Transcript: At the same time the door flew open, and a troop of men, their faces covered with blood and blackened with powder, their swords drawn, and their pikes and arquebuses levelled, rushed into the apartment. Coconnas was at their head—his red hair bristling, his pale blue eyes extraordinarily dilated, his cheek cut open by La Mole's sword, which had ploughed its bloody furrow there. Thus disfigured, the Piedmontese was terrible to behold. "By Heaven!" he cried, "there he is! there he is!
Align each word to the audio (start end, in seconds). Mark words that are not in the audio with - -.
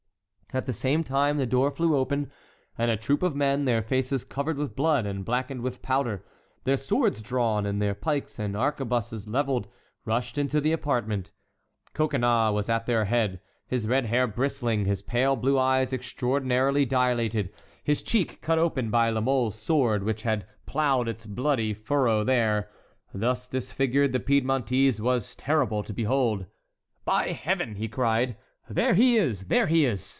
At 0.53 0.65
the 0.65 0.73
same 0.73 1.05
time 1.05 1.37
the 1.37 1.45
door 1.45 1.71
flew 1.71 1.95
open, 1.95 2.29
and 2.77 2.91
a 2.91 2.97
troop 2.97 3.23
of 3.23 3.33
men, 3.33 3.63
their 3.63 3.81
faces 3.81 4.25
covered 4.25 4.57
with 4.57 4.75
blood 4.75 5.05
and 5.05 5.23
blackened 5.23 5.61
with 5.61 5.81
powder, 5.81 6.25
their 6.65 6.75
swords 6.75 7.21
drawn, 7.21 7.65
and 7.65 7.81
their 7.81 7.93
pikes 7.95 8.37
and 8.37 8.53
arquebuses 8.53 9.29
levelled, 9.29 9.69
rushed 10.03 10.37
into 10.37 10.59
the 10.59 10.73
apartment. 10.73 11.31
Coconnas 11.93 12.51
was 12.51 12.67
at 12.67 12.85
their 12.85 13.05
head—his 13.05 13.87
red 13.87 14.07
hair 14.07 14.27
bristling, 14.27 14.83
his 14.83 15.01
pale 15.01 15.37
blue 15.37 15.57
eyes 15.57 15.93
extraordinarily 15.93 16.83
dilated, 16.85 17.53
his 17.81 18.01
cheek 18.01 18.41
cut 18.41 18.59
open 18.59 18.89
by 18.91 19.09
La 19.09 19.21
Mole's 19.21 19.55
sword, 19.55 20.03
which 20.03 20.23
had 20.23 20.45
ploughed 20.65 21.07
its 21.07 21.25
bloody 21.25 21.73
furrow 21.73 22.25
there. 22.25 22.69
Thus 23.13 23.47
disfigured, 23.47 24.11
the 24.11 24.19
Piedmontese 24.19 24.99
was 24.99 25.33
terrible 25.37 25.81
to 25.81 25.93
behold. 25.93 26.45
"By 27.05 27.29
Heaven!" 27.29 27.75
he 27.75 27.87
cried, 27.87 28.35
"there 28.69 28.95
he 28.95 29.15
is! 29.15 29.43
there 29.45 29.67
he 29.67 29.85
is! 29.85 30.05